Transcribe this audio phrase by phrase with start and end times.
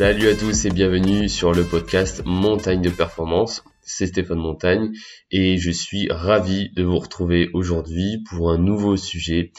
[0.00, 3.62] Salut à tous et bienvenue sur le podcast Montagne de Performance.
[3.82, 4.92] C'est Stéphane Montagne
[5.30, 9.52] et je suis ravi de vous retrouver aujourd'hui pour un nouveau sujet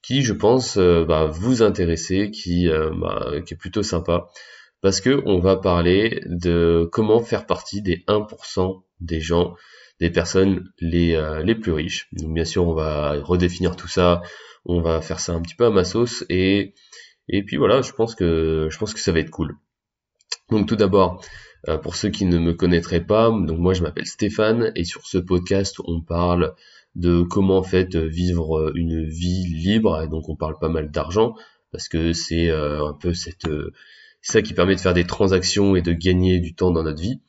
[0.00, 4.28] qui, je pense, euh, va vous intéresser, qui, euh, bah, qui est plutôt sympa
[4.80, 9.56] parce que on va parler de comment faire partie des 1% des gens,
[10.00, 12.08] des personnes les, euh, les plus riches.
[12.12, 14.22] Donc bien sûr, on va redéfinir tout ça,
[14.64, 16.72] on va faire ça un petit peu à ma sauce et
[17.28, 19.58] et puis voilà, je pense que je pense que ça va être cool.
[20.50, 21.24] Donc tout d'abord,
[21.68, 25.06] euh, pour ceux qui ne me connaîtraient pas, donc moi je m'appelle Stéphane et sur
[25.06, 26.54] ce podcast on parle
[26.94, 31.34] de comment en fait vivre une vie libre et donc on parle pas mal d'argent
[31.70, 33.48] parce que c'est euh, un peu cette
[34.20, 37.00] c'est ça qui permet de faire des transactions et de gagner du temps dans notre
[37.00, 37.20] vie.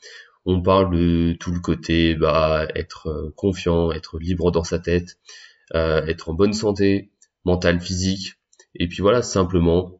[0.45, 5.17] On parle de tout le côté bah, être euh, confiant, être libre dans sa tête,
[5.73, 7.09] être en bonne santé,
[7.45, 8.35] mentale, physique,
[8.75, 9.97] et puis voilà, simplement euh,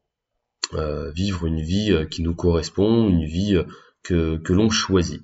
[1.15, 3.63] vivre une vie euh, qui nous correspond, une vie euh,
[4.03, 5.23] que, que l'on choisit.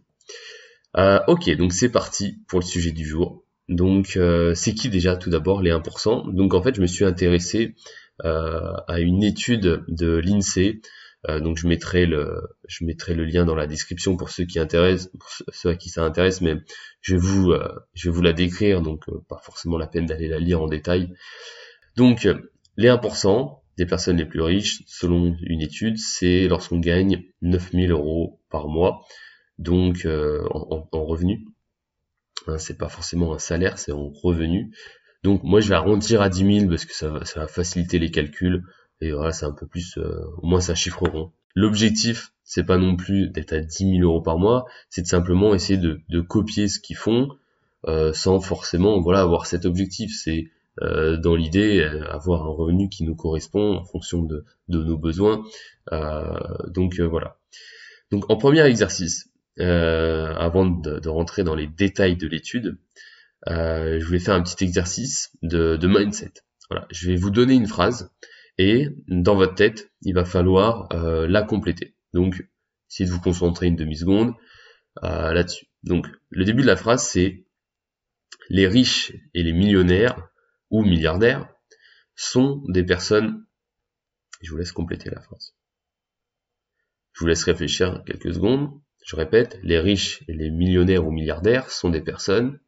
[0.95, 3.43] ok, donc c'est parti pour le sujet du jour.
[3.67, 4.17] Donc
[4.55, 7.75] c'est qui déjà tout d'abord les 1% Donc en fait je me suis intéressé
[8.23, 10.81] à une étude de l'INSEE.
[11.27, 15.11] donc je mettrai le je mettrai le lien dans la description pour ceux qui intéressent
[15.19, 16.55] pour ceux à qui ça intéresse mais
[17.01, 17.53] je vais vous
[17.93, 21.13] je vais vous la décrire donc pas forcément la peine d'aller la lire en détail.
[21.95, 22.27] Donc
[22.75, 28.41] les 1% des personnes les plus riches, selon une étude, c'est lorsqu'on gagne 9000 euros
[28.49, 29.05] par mois,
[29.57, 31.45] donc euh, en, en, revenu.
[32.47, 34.75] Hein, c'est pas forcément un salaire, c'est en revenu.
[35.23, 37.99] Donc moi je vais arrondir à 10 000 parce que ça va, ça va faciliter
[37.99, 38.63] les calculs
[38.99, 41.31] et voilà c'est un peu plus, euh, au moins ça chiffre rond.
[41.55, 45.55] L'objectif c'est pas non plus d'être à 10 000 euros par mois, c'est de simplement
[45.55, 47.29] essayer de, de copier ce qu'ils font
[47.87, 50.11] euh, sans forcément voilà avoir cet objectif.
[50.21, 50.49] C'est
[50.81, 54.97] euh, dans l'idée euh, avoir un revenu qui nous correspond en fonction de, de nos
[54.97, 55.43] besoins.
[55.91, 57.37] Euh, donc voilà.
[58.11, 62.77] Donc en premier exercice, avant de, de, rentrer dans les détails de l'étude,
[63.45, 66.31] je voulais faire un petit exercice de, de mindset.
[66.69, 68.09] Voilà, je vais vous donner une phrase
[68.57, 71.93] et dans votre tête, il va falloir la compléter.
[72.13, 72.47] Donc,
[72.89, 74.33] essayez de vous concentrer une demi-seconde
[75.01, 75.67] là-dessus.
[75.83, 77.43] Donc, le début de la phrase, c'est
[78.49, 80.29] les riches et les millionnaires
[80.69, 81.47] ou milliardaires
[82.15, 83.45] sont des personnes.
[84.41, 85.53] Je vous laisse compléter la phrase.
[87.13, 88.71] Je vous laisse réfléchir quelques secondes.
[89.05, 92.59] Je répète, les riches et les millionnaires ou milliardaires sont des personnes.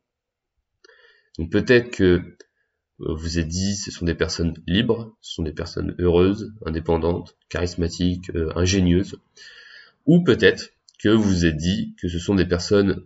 [1.38, 2.22] Donc peut-être que
[3.01, 7.35] euh, vous êtes dit ce sont des personnes libres, ce sont des personnes heureuses, indépendantes,
[7.50, 9.19] charismatiques, euh, ingénieuses.
[10.06, 13.06] Ou peut-être que vous vous êtes dit que ce sont des personnes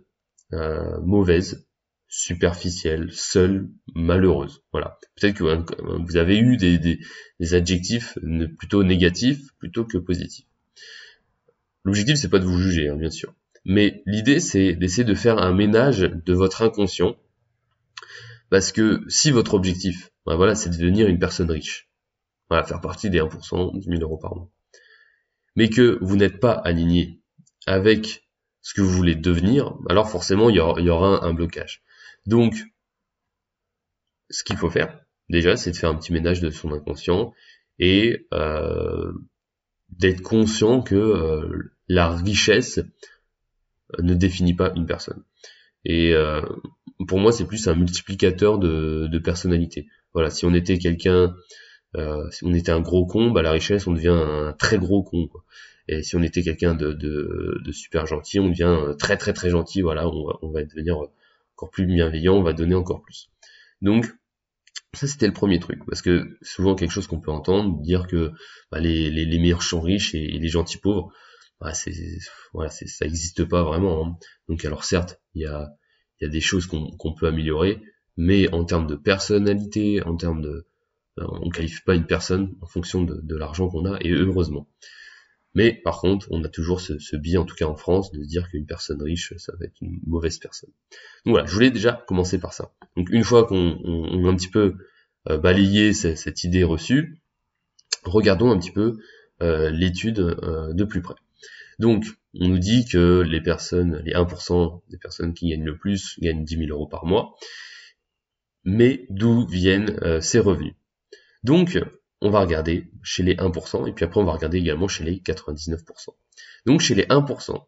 [0.52, 1.65] euh, mauvaises,
[2.08, 4.62] superficielle, seule, malheureuse.
[4.72, 4.98] Voilà.
[5.16, 5.64] Peut-être que hein,
[6.06, 6.98] vous avez eu des,
[7.54, 8.18] adjectifs
[8.58, 10.46] plutôt négatifs plutôt que positifs.
[11.84, 13.34] L'objectif c'est pas de vous juger, hein, bien sûr.
[13.64, 17.16] Mais l'idée c'est d'essayer de faire un ménage de votre inconscient.
[18.48, 21.90] Parce que si votre objectif, ben voilà, c'est de devenir une personne riche,
[22.48, 24.48] voilà, faire partie des 1%, 10 000 euros par mois,
[25.56, 27.20] mais que vous n'êtes pas aligné
[27.66, 28.24] avec
[28.62, 31.82] ce que vous voulez devenir, alors forcément il y aura un blocage.
[32.26, 32.54] Donc,
[34.30, 37.32] ce qu'il faut faire, déjà, c'est de faire un petit ménage de son inconscient
[37.78, 39.12] et euh,
[39.90, 42.80] d'être conscient que euh, la richesse
[44.00, 45.22] ne définit pas une personne.
[45.84, 46.42] Et euh,
[47.06, 49.86] pour moi, c'est plus un multiplicateur de, de, personnalité.
[50.12, 51.36] Voilà, si on était quelqu'un,
[52.30, 55.28] si on était un gros con, bah la richesse, on devient un très gros con.
[55.88, 59.50] Et si on était quelqu'un de, de, de, super gentil, on devient très très très
[59.50, 59.82] gentil.
[59.82, 60.98] Voilà, on on va devenir
[61.56, 63.30] encore plus bienveillant, on va donner encore plus.
[63.80, 64.06] Donc
[64.92, 68.32] ça c'était le premier truc, parce que souvent quelque chose qu'on peut entendre, dire que
[68.70, 71.12] bah, les, les, les, meilleurs sont riches et, les gentils pauvres,
[71.60, 71.72] bah,
[72.52, 74.06] voilà, ça n'existe pas vraiment.
[74.06, 74.18] Hein.
[74.48, 75.70] Donc alors certes, il y a,
[76.20, 77.82] y a des choses qu'on peut améliorer,
[78.16, 80.66] mais en termes de personnalité, en termes de
[81.18, 84.68] euh, on qualifie pas une personne en fonction de, de l'argent qu'on a, et heureusement.
[85.56, 88.22] Mais par contre, on a toujours ce, ce biais, en tout cas en France, de
[88.22, 90.68] dire qu'une personne riche, ça va être une mauvaise personne.
[91.24, 92.74] Donc voilà, je voulais déjà commencer par ça.
[92.94, 94.74] Donc une fois qu'on a un petit peu
[95.30, 97.22] euh, balayé cette, idée reçue,
[98.04, 98.98] regardons un petit peu
[99.40, 101.14] euh, l'étude euh, de plus près.
[101.78, 102.04] Donc,
[102.38, 106.44] on nous dit que les personnes, les 1% des personnes qui gagnent le plus gagnent
[106.44, 107.34] 10 000 euros par mois.
[108.64, 110.74] Mais d'où viennent ces revenus?
[111.44, 111.78] Donc,
[112.20, 115.18] on va regarder chez les 1%, et puis après on va regarder également chez les
[115.18, 115.82] 99%.
[116.64, 117.64] Donc chez les 1%,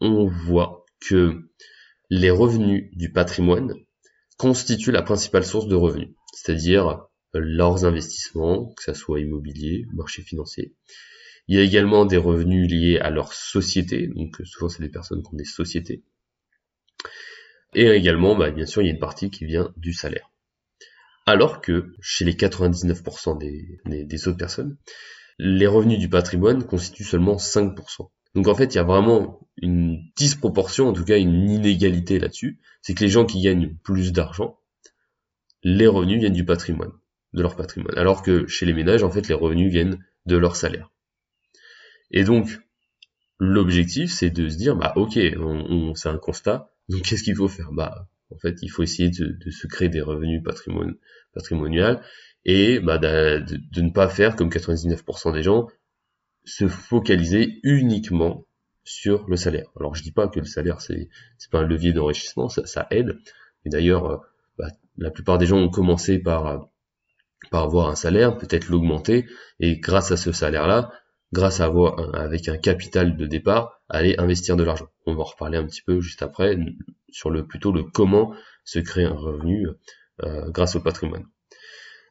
[0.00, 1.48] on voit que
[2.10, 3.74] les revenus du patrimoine
[4.36, 10.74] constituent la principale source de revenus, c'est-à-dire leurs investissements, que ce soit immobilier, marché financier.
[11.46, 15.22] Il y a également des revenus liés à leur société, donc souvent c'est des personnes
[15.22, 16.02] qui ont des sociétés.
[17.74, 20.30] Et également, bah, bien sûr, il y a une partie qui vient du salaire.
[21.28, 24.78] Alors que chez les 99% des, autres personnes,
[25.38, 28.08] les revenus du patrimoine constituent seulement 5%.
[28.34, 32.60] Donc en fait, il y a vraiment une disproportion, en tout cas une inégalité là-dessus.
[32.80, 34.58] C'est que les gens qui gagnent plus d'argent,
[35.62, 36.92] les revenus viennent du patrimoine,
[37.34, 37.98] de leur patrimoine.
[37.98, 40.90] Alors que chez les ménages, en fait, les revenus viennent de leur salaire.
[42.10, 42.58] Et donc,
[43.38, 47.48] l'objectif, c'est de se dire, bah ok, on, c'est un constat, donc qu'est-ce qu'il faut
[47.48, 47.70] faire?
[47.70, 51.96] Bah en fait, il faut essayer de, se créer des revenus patrimoniaux
[52.44, 55.66] et bah, de, de, ne pas faire comme 99% des gens,
[56.44, 58.44] se focaliser uniquement
[58.84, 59.68] sur le salaire.
[59.78, 61.08] Alors je dis pas que le salaire c'est
[61.50, 63.18] pas un levier d'enrichissement, ça, ça aide.
[63.64, 64.16] Et d'ailleurs, euh,
[64.58, 66.68] bah, la plupart des gens ont commencé par
[67.50, 69.26] par avoir un salaire, peut-être l'augmenter,
[69.60, 70.92] et grâce à ce salaire-là,
[71.32, 74.88] grâce à avoir avec un capital de départ, aller investir de l'argent.
[75.06, 76.56] On va en reparler un petit peu juste après
[77.10, 78.34] sur le plutôt le comment
[78.64, 79.68] se créer un revenu
[80.22, 81.26] euh, grâce au patrimoine.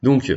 [0.04, 0.36] Donc,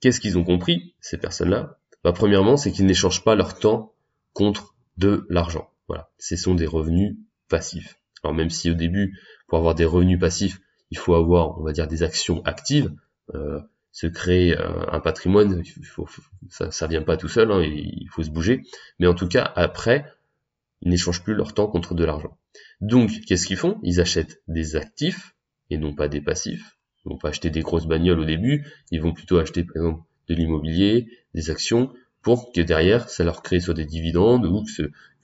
[0.00, 1.78] qu'est-ce qu'ils ont compris ces personnes-là?
[2.04, 3.94] Bah, Premièrement, c'est qu'ils n'échangent pas leur temps
[4.32, 5.70] contre de l'argent.
[5.88, 7.16] Voilà, ce sont des revenus
[7.48, 7.98] passifs.
[8.22, 10.60] Alors même si au début, pour avoir des revenus passifs,
[10.90, 12.92] il faut avoir, on va dire, des actions actives.
[13.34, 13.60] Euh,
[13.92, 15.62] se créer euh, un patrimoine,
[16.48, 18.62] ça, ça vient pas tout seul, hein, il faut se bouger.
[18.98, 20.04] Mais en tout cas, après,
[20.82, 22.38] ils n'échangent plus leur temps contre de l'argent.
[22.80, 23.78] Donc, qu'est-ce qu'ils font?
[23.82, 25.34] Ils achètent des actifs
[25.70, 26.78] et non pas des passifs.
[27.04, 30.02] Ils vont pas acheter des grosses bagnoles au début, ils vont plutôt acheter par exemple
[30.28, 31.92] de l'immobilier, des actions,
[32.22, 34.64] pour que derrière ça leur crée soit des dividendes ou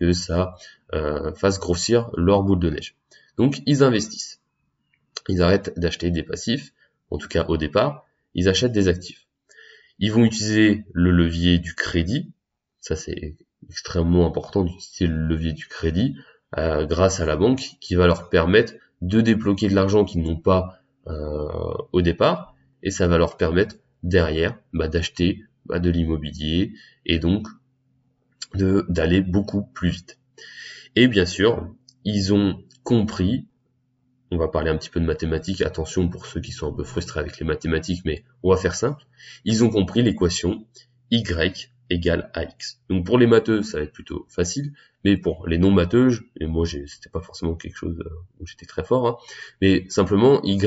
[0.00, 0.54] que, ça
[0.92, 2.96] euh, fasse grossir leur boule de neige.
[3.36, 4.40] Donc ils investissent.
[5.28, 6.72] Ils arrêtent d'acheter des passifs,
[7.10, 9.26] en tout cas au départ, ils achètent des actifs.
[9.98, 12.32] Ils vont utiliser le levier du crédit,
[12.80, 13.36] ça c'est
[13.68, 16.16] extrêmement important d'utiliser le levier du crédit
[16.58, 20.40] euh, grâce à la banque qui va leur permettre de débloquer de l'argent qu'ils n'ont
[20.40, 26.72] pas euh, au départ et ça va leur permettre derrière bah, d'acheter bah, de l'immobilier
[27.06, 27.48] et donc
[28.54, 30.20] d'aller beaucoup plus vite.
[30.94, 33.48] Et bien sûr, ils ont compris
[34.34, 36.84] on va parler un petit peu de mathématiques, attention pour ceux qui sont un peu
[36.84, 39.04] frustrés avec les mathématiques, mais on va faire simple.
[39.44, 40.66] Ils ont compris l'équation
[41.10, 41.22] y
[41.90, 42.80] égale à x.
[42.88, 44.72] Donc pour les matheux, ça va être plutôt facile,
[45.04, 46.10] mais pour les non matheux,
[46.40, 48.10] et moi c'était pas forcément quelque chose euh,
[48.40, 49.16] où j'étais très fort, hein,
[49.60, 50.58] mais simplement y,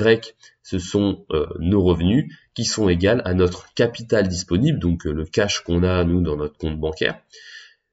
[0.63, 5.25] ce sont euh, nos revenus qui sont égales à notre capital disponible, donc euh, le
[5.25, 7.19] cash qu'on a nous dans notre compte bancaire,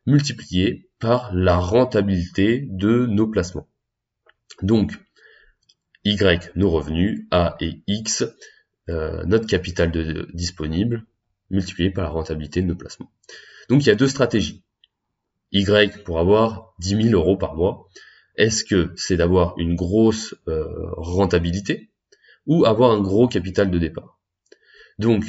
[0.06, 3.66] multiplié par la rentabilité de nos placements.
[4.62, 4.92] Donc
[6.04, 8.24] y, nos revenus, A et X,
[8.90, 11.04] euh, notre capital de, disponible,
[11.50, 13.10] multiplié par la rentabilité de nos placements.
[13.68, 14.62] Donc il y a deux stratégies.
[15.52, 17.88] Y pour avoir 10 000 euros par mois.
[18.36, 20.66] Est-ce que c'est d'avoir une grosse euh,
[20.96, 21.90] rentabilité
[22.46, 24.18] ou avoir un gros capital de départ?
[24.98, 25.24] Donc,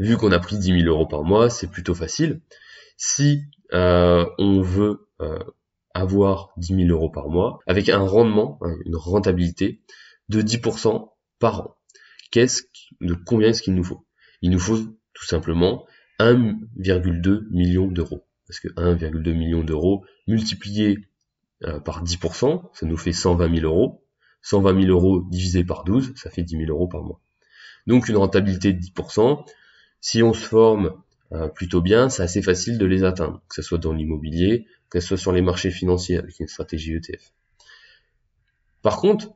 [0.00, 2.40] vu qu'on a pris 10 000 euros par mois, c'est plutôt facile.
[2.96, 5.06] Si euh, on veut
[5.94, 9.80] avoir 10 000 euros par mois avec un rendement, hein, une rentabilité
[10.28, 11.76] de 10% par an.
[12.30, 12.64] Qu'est-ce
[13.00, 14.04] de combien est-ce qu'il nous faut?
[14.42, 14.78] Il nous faut
[15.12, 15.86] tout simplement
[16.18, 18.26] 1,2 million d'euros.
[18.46, 20.98] Parce que 1,2 million d'euros multiplié
[21.64, 24.04] euh, par 10%, ça nous fait 120 000 euros.
[24.42, 27.20] 120 000 euros divisé par 12, ça fait 10 000 euros par mois.
[27.86, 29.44] Donc une rentabilité de 10%.
[30.00, 30.92] Si on se forme
[31.32, 34.66] euh, plutôt bien, c'est assez facile de les atteindre, que ce soit dans l'immobilier,
[34.98, 37.32] que ce soit sur les marchés financiers avec une stratégie ETF.
[38.82, 39.32] Par contre,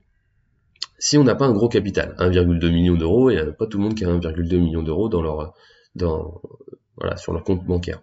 [0.99, 3.79] si on n'a pas un gros capital, 1,2 million d'euros, il n'y a pas tout
[3.79, 5.55] le monde qui a 1,2 million d'euros dans leur,
[5.95, 6.41] dans,
[6.97, 8.03] voilà, sur leur compte bancaire.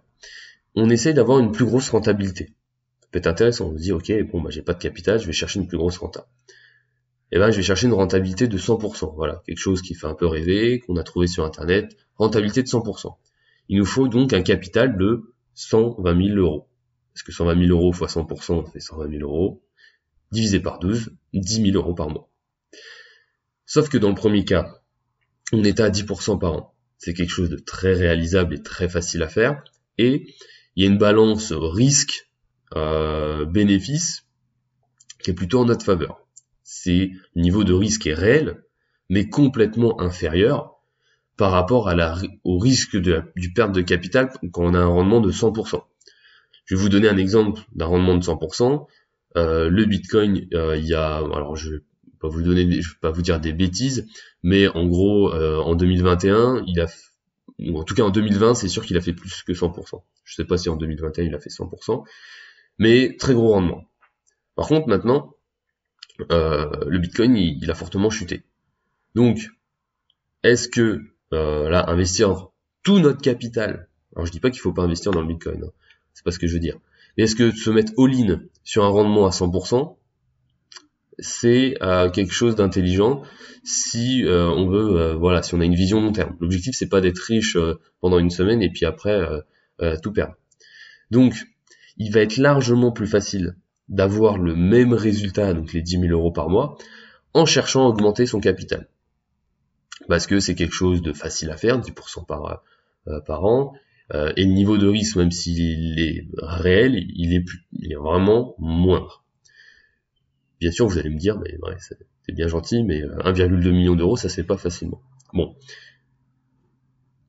[0.74, 2.52] On essaye d'avoir une plus grosse rentabilité.
[3.00, 3.70] Ça peut être intéressant.
[3.72, 5.78] On se dit, ok, bon, bah, j'ai pas de capital, je vais chercher une plus
[5.78, 6.26] grosse renta.
[7.32, 9.14] Et eh ben, je vais chercher une rentabilité de 100%.
[9.16, 11.96] Voilà, quelque chose qui fait un peu rêver, qu'on a trouvé sur Internet.
[12.16, 13.16] Rentabilité de 100%.
[13.68, 16.65] Il nous faut donc un capital de 120 000 euros.
[17.16, 19.64] Parce que 120 000 euros fois 100%, ça fait 120 000 euros.
[20.32, 22.28] Divisé par 12, 10 000 euros par mois.
[23.64, 24.82] Sauf que dans le premier cas,
[25.50, 26.74] on est à 10% par an.
[26.98, 29.64] C'est quelque chose de très réalisable et très facile à faire.
[29.96, 30.34] Et
[30.74, 34.22] il y a une balance risque-bénéfice euh,
[35.18, 36.20] qui est plutôt en notre faveur.
[36.64, 38.62] C'est le niveau de risque est réel,
[39.08, 40.82] mais complètement inférieur
[41.38, 41.90] par rapport
[42.44, 45.82] au risque de, du perte de capital quand on a un rendement de 100%.
[46.66, 48.86] Je vais vous donner un exemple d'un rendement de 100%.
[49.36, 51.82] Euh, le Bitcoin, euh, il y a, alors je vais
[52.20, 54.06] pas vous donner, je vais pas vous dire des bêtises,
[54.42, 56.86] mais en gros, euh, en 2021, il a
[57.74, 60.02] en tout cas en 2020, c'est sûr qu'il a fait plus que 100%.
[60.24, 62.04] Je sais pas si en 2021 il a fait 100%,
[62.78, 63.84] mais très gros rendement.
[64.56, 65.34] Par contre, maintenant,
[66.32, 68.42] euh, le Bitcoin, il, a fortement chuté.
[69.14, 69.50] Donc,
[70.42, 72.48] est-ce que euh, là, investir
[72.82, 75.72] tout notre capital, alors je dis pas qu'il faut pas investir dans le Bitcoin, hein,
[76.16, 76.78] c'est pas ce que je veux dire,
[77.16, 79.96] mais est-ce que se mettre all-in sur un rendement à 100%,
[81.18, 83.22] c'est euh, quelque chose d'intelligent
[83.64, 86.36] si euh, on veut, euh, voilà, si on a une vision long terme.
[86.40, 87.58] L'objectif c'est pas d'être riche
[88.00, 89.20] pendant une semaine et puis après
[90.02, 90.34] tout perdre.
[91.10, 91.34] Donc,
[91.98, 93.56] il va être largement plus facile
[93.90, 96.78] d'avoir le même résultat, donc les 10 000 euros par mois,
[97.34, 98.88] en cherchant à augmenter son capital.
[100.08, 102.62] Parce que c'est quelque chose de facile à faire, 10% par,
[103.26, 103.74] par an,
[104.12, 109.24] et le niveau de risque, même s'il est réel, il est, il est vraiment moindre.
[110.60, 113.94] Bien sûr, vous allez me dire, mais ouais, c'est bien gentil, mais 1,2 euh, million
[113.94, 115.02] d'euros, ça se fait pas facilement.
[115.34, 115.54] Bon,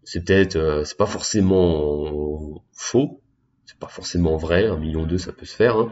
[0.04, 3.22] c'est peut-être, euh, c'est pas forcément faux,
[3.66, 5.76] c'est pas forcément vrai, un million d'euros, ça peut se faire.
[5.78, 5.92] Hein.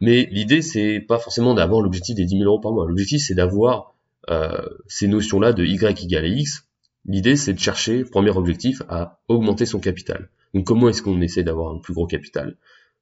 [0.00, 2.86] Mais l'idée, c'est pas forcément d'avoir l'objectif des 10 000 euros par mois.
[2.86, 3.94] L'objectif, c'est d'avoir
[4.28, 6.66] euh, ces notions-là de y égale à x.
[7.06, 10.28] L'idée, c'est de chercher, premier objectif, à augmenter son capital.
[10.54, 12.56] Donc, comment est-ce qu'on essaie d'avoir un plus gros capital?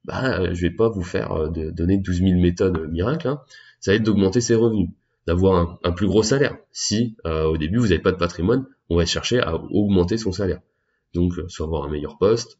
[0.05, 3.41] Bah, euh, je vais pas vous faire euh, donner 12 000 méthodes miracles, hein.
[3.79, 4.89] ça va être d'augmenter ses revenus,
[5.27, 6.57] d'avoir un, plus gros salaire.
[6.71, 10.31] Si euh, au début vous n'avez pas de patrimoine, on va chercher à augmenter son
[10.31, 10.61] salaire.
[11.13, 12.59] Donc soit avoir un meilleur poste,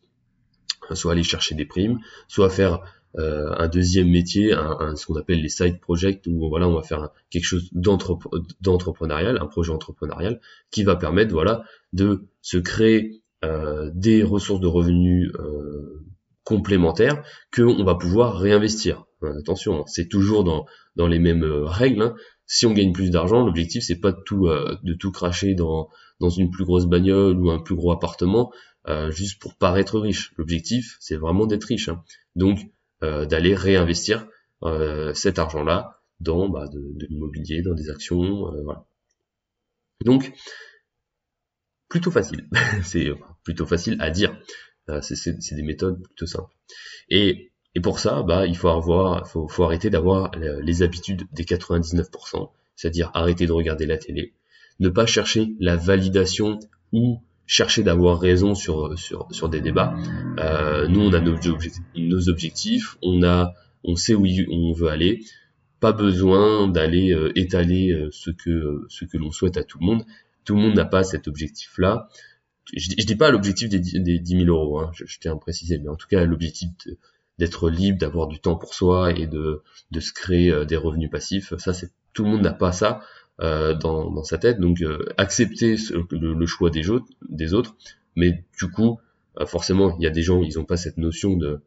[0.94, 2.82] soit aller chercher des primes, soit faire
[3.18, 7.10] un deuxième métier, un, ce qu'on appelle les side projects, où voilà on va faire
[7.30, 10.40] quelque chose d'entrepreneurial, un projet entrepreneurial
[10.70, 13.24] qui va permettre voilà de se créer
[13.94, 15.32] des ressources de revenus
[16.50, 19.06] complémentaires que on va pouvoir réinvestir.
[19.24, 22.02] Euh, attention, hein, c'est toujours dans, dans les mêmes euh, règles.
[22.02, 22.16] Hein.
[22.48, 25.90] Si on gagne plus d'argent, l'objectif c'est pas de tout euh, de tout cracher dans
[26.20, 28.52] dans une plus grosse bagnole ou un plus gros appartement
[29.10, 30.34] juste pour paraître riche.
[30.38, 31.90] L'objectif c'est vraiment d'être riche.
[31.90, 32.04] Hein.
[32.36, 32.60] Donc
[33.02, 34.28] d'aller réinvestir
[35.14, 38.86] cet argent-là dans bah, de, de l'immobilier, dans des actions, voilà.
[40.06, 40.34] Donc
[41.90, 42.48] plutôt facile.
[42.84, 43.10] c'est
[43.44, 44.38] plutôt facile à dire.
[44.90, 46.54] Euh, c'est des méthodes plutôt simples.
[47.10, 51.44] Et, et pour ça, bah, il faut avoir, faut, faut arrêter d'avoir les habitudes des
[51.44, 54.34] 99%, c'est-à-dire arrêter de regarder la télé,
[54.80, 56.60] ne pas chercher la validation
[56.92, 59.96] ou chercher d'avoir raison sur, sur, sur des débats.
[60.38, 65.26] Euh, nous, on a nos, objectifs, on a, on sait où on veut aller.
[65.80, 69.86] Pas besoin d'aller euh, étaler euh, ce que, ce que l'on souhaite à tout le
[69.88, 70.06] monde.
[70.46, 72.08] Tout le monde n'a pas cet objectif-là
[72.76, 75.80] je, je dis pas l'objectif des, des 10 000 euros, hein, je, tiens à préciser,
[75.80, 76.70] mais en tout cas l'objectif
[77.40, 81.10] d'être libre, d'avoir du temps pour soi et de, de se créer euh, des revenus
[81.10, 83.02] passifs, ça c'est tout le monde n'a pas ça
[83.40, 85.76] euh, dans, dans, sa tête, donc euh, accepter
[86.12, 87.76] le, choix des autres, des autres,
[88.16, 89.00] mais du coup
[89.40, 91.62] euh, forcément il y a des gens ils ont pas cette notion de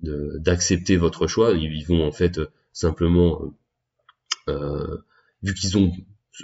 [0.00, 2.40] d'accepter votre choix, ils, vont en fait
[2.72, 3.52] simplement
[4.46, 5.92] vu qu'ils ont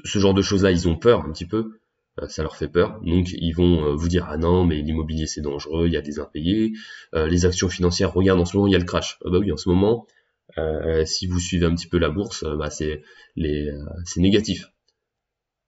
[0.04, 1.78] ce genre de choses là, ils ont peur un petit peu,
[2.20, 3.00] euh, ça leur fait peur.
[3.02, 6.02] Donc ils vont euh, vous dire ah non mais l'immobilier c'est dangereux, il y a
[6.02, 6.72] des impayés,
[7.14, 9.18] euh, les actions financières, regarde en ce moment il y a le crash.
[9.24, 10.06] Ah bah oui en ce moment
[11.04, 13.02] si vous suivez un petit peu la bourse, bah c'est
[13.34, 13.70] les
[14.04, 14.70] c'est négatif.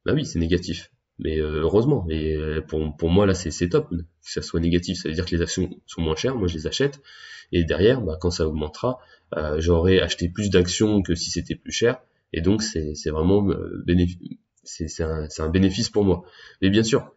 [0.07, 0.91] Bah oui c'est négatif.
[1.19, 2.37] Mais heureusement, mais
[2.69, 5.43] pour, pour moi là c'est top que ça soit négatif, ça veut dire que les
[5.43, 7.01] actions sont moins chères, moi je les achète,
[7.53, 8.99] et derrière, bah, quand ça augmentera,
[9.59, 11.99] j'aurai acheté plus d'actions que si c'était plus cher,
[12.35, 13.49] et donc c'est vraiment
[13.87, 16.25] bénéfique c'est un, un, bénéfice pour moi.
[16.61, 17.13] Mais bien sûr,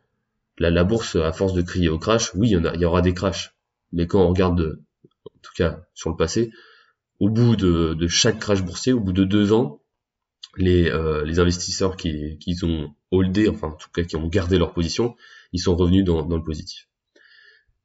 [0.58, 2.82] la, la, bourse, à force de crier au crash, oui, il y, en a, il
[2.82, 3.56] y aura des crashs.
[3.92, 4.80] Mais quand on regarde,
[5.26, 6.52] en tout cas sur le passé,
[7.20, 9.79] au bout de, de chaque crash boursier, au bout de deux ans,
[10.60, 14.74] les, euh, les investisseurs qui, ont holdé, enfin en tout cas qui ont gardé leur
[14.74, 15.16] position,
[15.54, 16.88] ils sont revenus dans, le positif.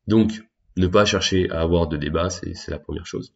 [0.07, 0.43] Donc,
[0.77, 3.33] ne pas chercher à avoir de débat, c'est la première chose.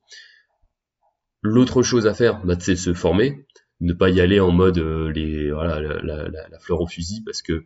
[1.40, 3.46] L'autre chose à faire, bah, c'est se former
[3.80, 7.64] ne pas y aller en mode euh, les voilà la, fleur au fusil parce que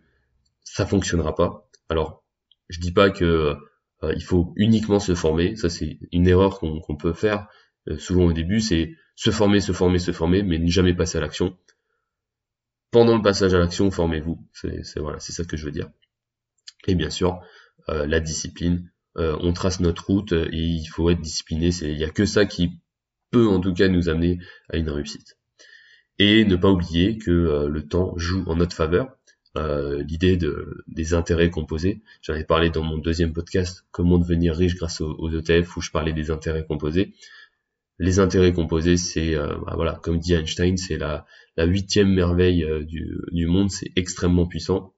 [0.63, 1.69] ça fonctionnera pas.
[1.89, 2.25] Alors
[2.69, 3.57] je dis pas que
[4.03, 7.49] euh, il faut uniquement se former, ça c'est une erreur qu'on peut faire
[7.89, 11.19] euh, souvent au début, c'est se former, se former, se former, mais ne jamais passer
[11.19, 11.57] à l'action.
[12.91, 14.47] Pendant le passage à l'action, formez-vous.
[14.53, 15.89] C'est voilà, c'est ça que je veux dire.
[16.87, 17.41] Et bien sûr,
[17.89, 18.91] la discipline.
[19.17, 21.71] on trace notre route et il faut être discipliné.
[21.83, 22.83] Il n'y a que ça qui
[23.33, 24.39] peut en tout cas nous amener
[24.69, 25.37] à une réussite.
[26.19, 29.17] Et ne pas oublier que euh, le temps joue en notre faveur.
[29.57, 32.03] Euh, l'idée de, des intérêts composés.
[32.23, 35.91] J'en ai parlé dans mon deuxième podcast, comment devenir riche grâce aux, ETF, où je
[35.91, 37.15] parlais des intérêts composés.
[37.99, 41.25] Les intérêts composés, c'est, euh, bah voilà, comme dit Einstein, c'est la,
[41.57, 44.95] la huitième merveille du, du monde, c'est extrêmement puissant.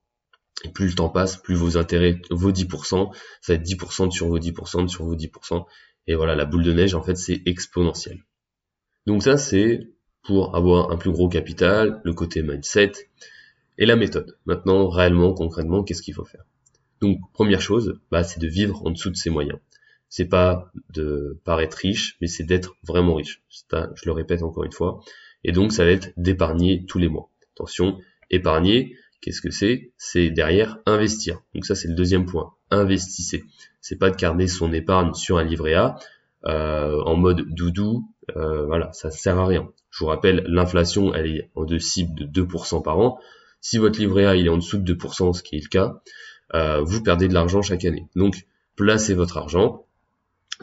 [0.64, 4.28] Et plus le temps passe, plus vos intérêts, vos 10%, ça va être 10% sur
[4.28, 5.64] vos 10%, sur vos 10%.
[6.06, 8.22] Et voilà, la boule de neige, en fait, c'est exponentiel.
[9.06, 9.90] Donc ça, c'est
[10.22, 12.92] pour avoir un plus gros capital, le côté mindset
[13.78, 14.38] et la méthode.
[14.46, 16.44] Maintenant, réellement, concrètement, qu'est-ce qu'il faut faire?
[17.00, 19.58] Donc, première chose, bah, c'est de vivre en dessous de ses moyens.
[20.08, 23.42] C'est pas de paraître riche, mais c'est d'être vraiment riche.
[23.50, 25.00] je le répète encore une fois.
[25.42, 27.30] Et donc, ça va être d'épargner tous les mois.
[27.54, 27.98] Attention,
[28.30, 29.92] épargner, qu'est-ce que c'est?
[29.96, 31.40] C'est derrière investir.
[31.54, 32.54] Donc ça, c'est le deuxième point.
[32.70, 33.44] Investissez.
[33.80, 35.96] C'est pas de garder son épargne sur un livret A
[36.46, 38.08] euh, en mode doudou.
[38.36, 39.70] Euh, voilà, ça sert à rien.
[39.90, 43.18] Je vous rappelle, l'inflation, elle est en de cible de 2% par an.
[43.60, 46.02] Si votre livret A il est en dessous de 2%, ce qui est le cas,
[46.54, 48.06] euh, vous perdez de l'argent chaque année.
[48.14, 48.46] Donc,
[48.76, 49.86] placez votre argent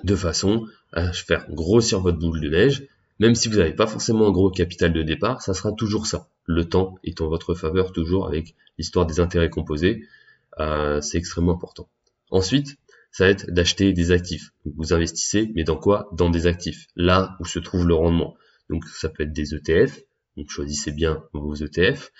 [0.04, 2.88] de façon à faire grossir votre boule de neige.
[3.20, 6.28] Même si vous n'avez pas forcément un gros capital de départ, ça sera toujours ça.
[6.46, 10.04] Le temps est en votre faveur toujours avec l'histoire des intérêts composés.
[11.02, 11.88] c'est extrêmement important.
[12.32, 12.78] Ensuite,
[13.12, 14.54] ça va être d'acheter des actifs.
[14.66, 16.10] vous investissez, mais dans quoi?
[16.14, 18.36] Dans des actifs, là où se trouve le rendement.
[18.70, 20.02] Donc ça peut être des ETF,
[20.38, 22.12] donc choisissez bien vos ETF.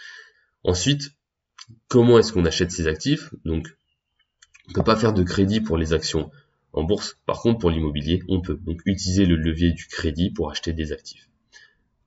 [0.64, 1.14] Ensuite,
[1.88, 3.34] comment est-ce qu'on achète ces actifs?
[3.46, 3.76] Donc
[4.68, 6.30] on peut pas faire de crédit pour les actions
[6.74, 7.18] en bourse.
[7.26, 10.92] Par contre, pour l'immobilier, on peut donc utiliser le levier du crédit pour acheter des
[10.92, 11.30] actifs,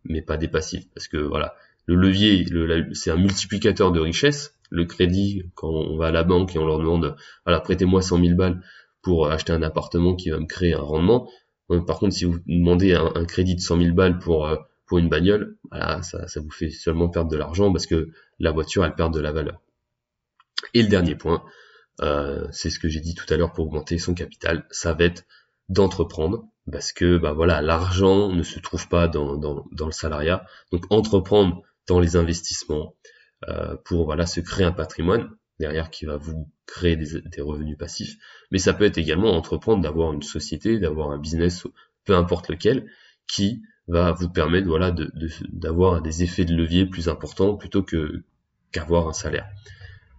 [0.05, 1.55] mais pas des passifs, parce que voilà,
[1.87, 2.47] le levier,
[2.93, 4.55] c'est un multiplicateur de richesse.
[4.71, 8.25] Le crédit, quand on va à la banque et on leur demande, voilà, prêtez-moi 100
[8.25, 8.63] 000 balles
[9.03, 11.29] pour acheter un appartement qui va me créer un rendement.
[11.71, 14.57] Euh, par contre, si vous demandez un, crédit de 100 000 balles pour euh,
[14.87, 18.85] pour une bagnole, voilà, ça vous fait seulement perdre de l'argent parce que la voiture,
[18.85, 19.63] elle perd de la valeur.
[20.75, 21.43] Et le dernier point,
[22.01, 25.05] euh, c'est ce que j'ai dit tout à l'heure pour augmenter son capital, ça va
[25.05, 25.25] être
[25.69, 31.63] d'entreprendre parce que bah voilà l'argent ne se trouve pas dans, le salariat donc entreprendre
[31.87, 32.95] dans les investissements
[33.49, 38.17] euh, pour voilà se créer un patrimoine derrière qui va vous créer des, revenus passifs.
[38.51, 41.67] Mais ça peut être également entreprendre d'avoir une société, d'avoir un business,
[42.05, 42.91] peu importe lequel,
[43.27, 44.95] qui va vous permettre voilà
[45.53, 48.25] d'avoir des effets de levier plus importants plutôt que
[48.73, 49.47] qu'avoir un salaire.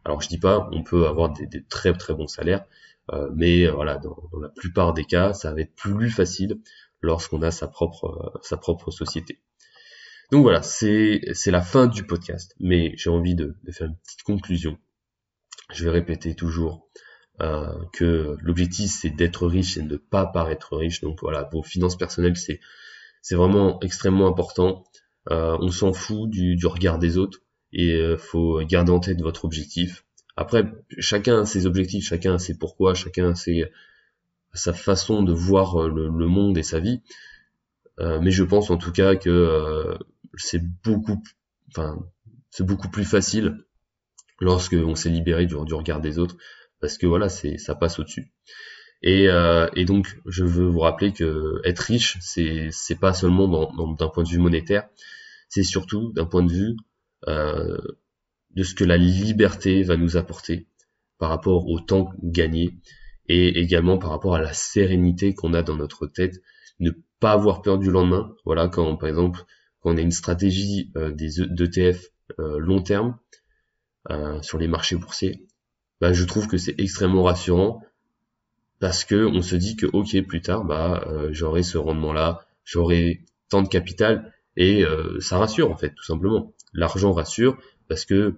[0.05, 2.65] Alors je dis pas, on peut avoir des, très très bons salaires,
[3.11, 6.59] euh, mais voilà, dans, la plupart des cas, ça va être plus facile
[7.01, 9.41] lorsqu'on a sa propre sa propre société.
[10.31, 14.77] Donc voilà, c'est la fin du podcast, mais j'ai envie de, faire une petite conclusion.
[15.73, 16.87] Je vais répéter toujours
[17.41, 21.01] euh, que l'objectif c'est d'être riche et de ne pas paraître riche.
[21.01, 22.59] Donc voilà, vos finances personnelles c'est
[23.21, 24.83] c'est vraiment extrêmement important.
[25.31, 27.39] Euh, on s'en fout du, regard des autres
[27.75, 30.05] et euh, faut garder en tête votre objectif.
[30.35, 30.65] Après,
[30.97, 33.65] chacun a ses objectifs, chacun a ses pourquoi, chacun a ses,
[34.53, 37.01] sa façon de voir le, le monde et sa vie.
[37.99, 39.97] Euh, mais je pense en tout cas que euh,
[40.35, 41.21] c'est beaucoup,
[41.69, 41.97] enfin,
[42.49, 43.63] c'est beaucoup plus facile
[44.41, 46.35] lorsque on s'est libéré du, regard des autres,
[46.81, 48.33] parce que voilà, c'est, ça passe au-dessus.
[49.01, 53.47] Et, euh, et, donc, je veux vous rappeler que être riche, c'est, c'est pas seulement
[53.93, 54.87] d'un point de vue monétaire,
[55.47, 56.75] c'est surtout d'un point de vue
[57.27, 57.77] euh,
[58.51, 60.67] de ce que la liberté va nous apporter
[61.17, 62.77] par rapport au temps gagné
[63.27, 66.41] et également par rapport à la sérénité qu'on a dans notre tête,
[66.79, 68.35] ne pas avoir peur du lendemain.
[68.45, 69.43] Voilà, quand par exemple
[69.83, 72.07] on a une stratégie euh, des ETF
[72.39, 73.17] euh, long terme
[74.43, 75.47] sur les marchés boursiers,
[75.99, 77.81] bah, je trouve que c'est extrêmement rassurant
[78.79, 83.25] parce que on se dit que ok plus tard bah j'aurai ce rendement là, j'aurai
[83.49, 84.85] tant de capital et
[85.21, 86.54] ça rassure en fait tout simplement.
[86.75, 87.57] L'argent rassure
[87.87, 88.35] parce que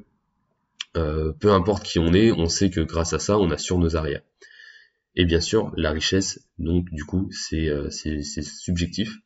[0.93, 4.21] peu importe qui on est, on sait que grâce à ça on assure nos arrières.
[5.15, 7.69] Et bien sûr, la richesse, donc du coup, c'est
[8.41, 9.17] subjectif.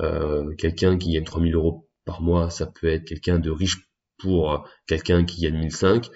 [0.00, 4.52] Euh, quelqu'un qui gagne 3000 euros par mois, ça peut être quelqu'un de riche pour
[4.52, 6.08] euh, quelqu'un qui gagne 1005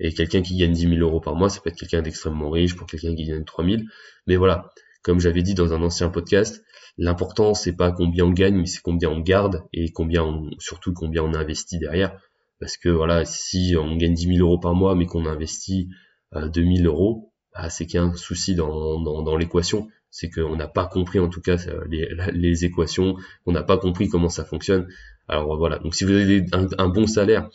[0.00, 2.76] et quelqu'un qui gagne 10 000 euros par mois, ça peut être quelqu'un d'extrêmement riche
[2.76, 3.88] pour quelqu'un qui gagne 3000.
[4.26, 4.70] Mais voilà,
[5.02, 6.63] comme j'avais dit dans un ancien podcast,
[6.96, 10.92] l'important c'est pas combien on gagne, mais c'est combien on garde et combien on, surtout
[10.92, 12.18] combien on investit derrière.
[12.60, 15.88] Parce que voilà, si on gagne 10 000 euros par mois, mais qu'on investit
[16.34, 20.30] euh, 2000 euros, bah, c'est qu'il y a un souci dans, dans, dans l'équation c'est
[20.30, 21.56] qu'on n'a pas compris en tout cas
[21.90, 24.86] les, les équations, on n'a pas compris comment ça fonctionne.
[25.26, 27.50] Alors voilà, donc si vous avez un, bon salaire,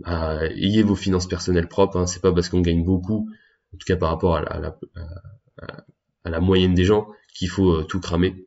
[0.00, 2.06] bah, ayez vos finances personnelles propres, hein.
[2.06, 3.30] c'est pas parce qu'on gagne beaucoup,
[3.74, 4.76] en tout cas par rapport à la,
[6.24, 8.46] à la, moyenne des gens, qu'il faut euh, tout cramer.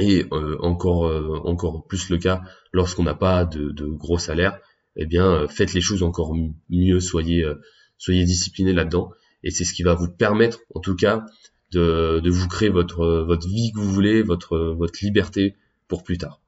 [0.00, 4.58] Et euh, encore, euh, encore plus le cas lorsqu'on n'a pas de, de, gros salaire,
[4.96, 6.34] eh bien faites les choses encore
[6.70, 7.44] mieux, soyez,
[7.98, 9.10] soyez disciplinés là-dedans.
[9.44, 11.26] Et c'est ce qui va vous permettre, en tout cas,
[11.72, 16.16] de, de vous créer votre, votre vie que vous voulez, votre, votre liberté pour plus
[16.16, 16.40] tard.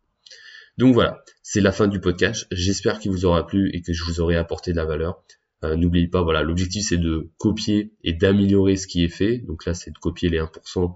[0.79, 2.47] Donc voilà, c'est la fin du podcast.
[2.53, 5.23] J'espère qu'il vous aura plu et que je vous aurai apporté de la valeur.
[5.62, 9.38] N'oubliez pas, voilà, l'objectif c'est de copier et d'améliorer ce qui est fait.
[9.38, 10.95] Donc là, c'est de copier les 1%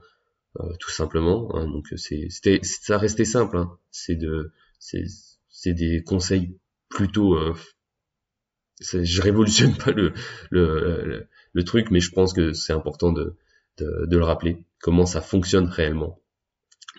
[0.80, 1.54] tout simplement.
[1.54, 1.66] Hein.
[1.66, 2.28] donc c'est,
[2.62, 3.58] ça restait simple.
[3.58, 3.78] Hein.
[3.90, 6.56] C'est de, c'est, des conseils
[6.88, 7.36] plutôt
[8.80, 10.12] je révolutionne pas le,
[10.50, 13.36] le, le, truc, mais je pense que c'est important de,
[13.78, 16.20] de, de, le rappeler, comment ça fonctionne réellement,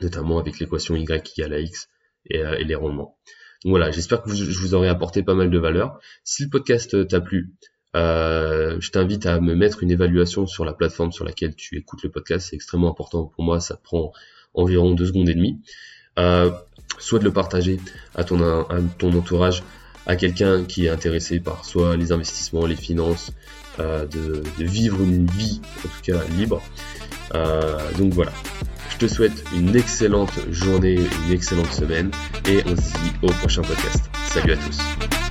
[0.02, 1.22] notamment avec l'équation y égale
[1.54, 1.90] à x
[2.30, 3.18] et, euh, et les rendements.
[3.64, 6.00] Donc voilà, j'espère que je vous aurai apporté pas mal de valeur.
[6.24, 7.54] Si le podcast t'a plu,
[7.96, 12.04] euh, je t'invite à me mettre une évaluation sur la plateforme sur laquelle tu écoutes
[12.04, 12.48] le podcast.
[12.50, 13.60] C'est extrêmement important pour moi.
[13.60, 14.12] Ça prend
[14.54, 15.60] environ deux secondes et demie.
[16.20, 16.52] Euh,
[17.00, 17.80] soit de le partager
[18.16, 18.42] à ton,
[19.04, 19.64] entourage,
[20.06, 23.32] à quelqu'un qui est intéressé par soit les investissements, les finances,
[23.80, 26.62] euh, de, vivre une vie en tout cas libre.
[27.36, 28.32] Euh, donc voilà,
[28.90, 32.10] je te souhaite une excellente journée, une excellente semaine
[32.48, 34.10] et on se dit au prochain podcast.
[34.30, 35.27] Salut à tous.